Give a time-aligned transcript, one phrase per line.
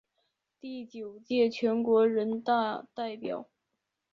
[0.59, 3.47] 第九届全国人大代表。